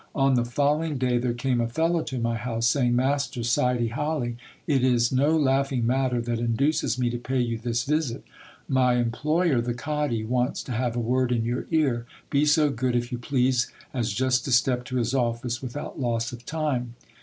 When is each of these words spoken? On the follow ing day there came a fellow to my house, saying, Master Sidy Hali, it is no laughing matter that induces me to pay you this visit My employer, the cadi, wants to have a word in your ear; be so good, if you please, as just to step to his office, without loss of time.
On 0.15 0.33
the 0.33 0.43
follow 0.43 0.81
ing 0.83 0.97
day 0.97 1.19
there 1.19 1.35
came 1.35 1.61
a 1.61 1.67
fellow 1.69 2.01
to 2.05 2.17
my 2.17 2.35
house, 2.35 2.65
saying, 2.65 2.95
Master 2.95 3.43
Sidy 3.43 3.89
Hali, 3.89 4.35
it 4.65 4.83
is 4.83 5.11
no 5.11 5.37
laughing 5.37 5.85
matter 5.85 6.19
that 6.21 6.39
induces 6.39 6.97
me 6.97 7.11
to 7.11 7.19
pay 7.19 7.39
you 7.39 7.59
this 7.59 7.83
visit 7.83 8.23
My 8.67 8.95
employer, 8.95 9.61
the 9.61 9.75
cadi, 9.75 10.23
wants 10.25 10.63
to 10.63 10.71
have 10.71 10.95
a 10.95 10.99
word 10.99 11.31
in 11.31 11.45
your 11.45 11.67
ear; 11.69 12.07
be 12.31 12.47
so 12.47 12.71
good, 12.71 12.95
if 12.95 13.11
you 13.11 13.19
please, 13.19 13.71
as 13.93 14.11
just 14.11 14.43
to 14.45 14.51
step 14.51 14.85
to 14.85 14.95
his 14.95 15.13
office, 15.13 15.61
without 15.61 15.99
loss 15.99 16.31
of 16.33 16.47
time. 16.47 16.95